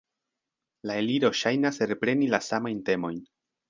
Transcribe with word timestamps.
La 0.91 0.95
Eliro 1.03 1.31
ŝajnas 1.43 1.79
repreni 1.95 2.35
la 2.35 2.43
samajn 2.51 2.85
temojn. 2.93 3.27